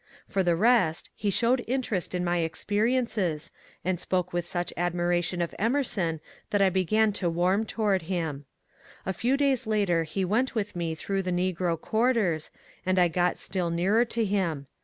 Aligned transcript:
For 0.25 0.41
the 0.41 0.55
rest 0.55 1.11
he 1.15 1.29
showed 1.29 1.63
interest 1.67 2.15
in 2.15 2.23
my 2.25 2.39
THEODORE 2.39 2.49
PARKER 2.65 2.75
133 2.85 2.97
experiences, 2.97 3.51
and 3.85 3.99
spoke 3.99 4.33
with 4.33 4.47
such 4.47 4.73
admiration 4.75 5.43
of 5.43 5.53
Emerson 5.59 6.19
that 6.49 6.59
I 6.59 6.71
began 6.71 7.13
to 7.13 7.29
warm 7.29 7.67
toward 7.67 8.01
him. 8.09 8.45
A 9.05 9.13
few 9.13 9.37
days 9.37 9.67
later 9.67 10.01
he 10.03 10.25
went 10.25 10.55
with 10.55 10.75
me 10.75 10.95
through 10.95 11.21
the 11.21 11.29
negro 11.31 11.79
quarters, 11.79 12.49
and 12.83 12.97
I 12.97 13.09
got 13.09 13.37
still 13.37 13.69
nearer 13.69 14.03
to 14.05 14.25
him. 14.25 14.65